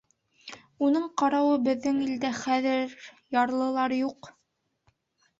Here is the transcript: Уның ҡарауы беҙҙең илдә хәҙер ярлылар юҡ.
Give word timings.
Уның 0.85 1.03
ҡарауы 1.21 1.59
беҙҙең 1.67 1.99
илдә 2.05 2.31
хәҙер 2.37 2.95
ярлылар 3.37 3.93
юҡ. 3.99 4.31